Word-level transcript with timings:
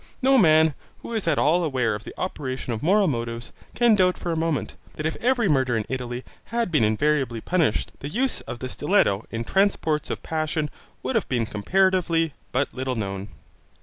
No 0.19 0.35
man, 0.39 0.73
who 1.03 1.13
is 1.13 1.27
at 1.27 1.37
all 1.37 1.63
aware 1.63 1.93
of 1.93 2.05
the 2.05 2.13
operation 2.19 2.73
of 2.73 2.81
moral 2.81 3.07
motives, 3.07 3.53
can 3.75 3.93
doubt 3.93 4.17
for 4.17 4.31
a 4.31 4.35
moment, 4.35 4.73
that 4.95 5.05
if 5.05 5.15
every 5.17 5.47
murder 5.47 5.77
in 5.77 5.85
Italy 5.89 6.23
had 6.45 6.71
been 6.71 6.83
invariably 6.83 7.39
punished, 7.39 7.91
the 7.99 8.09
use 8.09 8.41
of 8.47 8.57
the 8.57 8.69
stiletto 8.69 9.27
in 9.29 9.43
transports 9.43 10.09
of 10.09 10.23
passion 10.23 10.71
would 11.03 11.13
have 11.15 11.29
been 11.29 11.45
comparatively 11.45 12.33
but 12.51 12.73
little 12.73 12.95
known. 12.95 13.27